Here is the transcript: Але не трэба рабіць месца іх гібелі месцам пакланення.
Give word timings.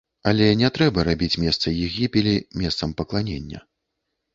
Але 0.29 0.47
не 0.61 0.71
трэба 0.77 1.05
рабіць 1.09 1.39
месца 1.45 1.75
іх 1.83 1.89
гібелі 2.01 2.35
месцам 2.65 2.89
пакланення. 3.05 3.67